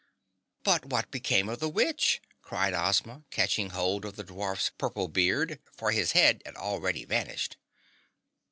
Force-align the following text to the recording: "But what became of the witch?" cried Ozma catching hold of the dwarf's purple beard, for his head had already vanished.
"But 0.63 0.85
what 0.87 1.11
became 1.11 1.47
of 1.47 1.59
the 1.59 1.69
witch?" 1.69 2.23
cried 2.41 2.73
Ozma 2.73 3.23
catching 3.29 3.69
hold 3.69 4.03
of 4.03 4.15
the 4.15 4.23
dwarf's 4.23 4.71
purple 4.79 5.07
beard, 5.07 5.59
for 5.77 5.91
his 5.91 6.13
head 6.13 6.41
had 6.43 6.55
already 6.55 7.05
vanished. 7.05 7.57